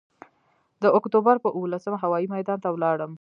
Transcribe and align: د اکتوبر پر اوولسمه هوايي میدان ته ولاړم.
د 0.83 0.85
اکتوبر 0.97 1.35
پر 1.43 1.49
اوولسمه 1.57 1.97
هوايي 2.03 2.25
میدان 2.35 2.57
ته 2.63 2.69
ولاړم. 2.71 3.09